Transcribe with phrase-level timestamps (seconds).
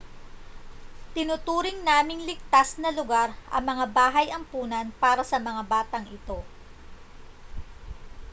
[1.13, 6.39] tinuturing naming ligtas na lugar ang mga bahay ampunan para sa mga batang ito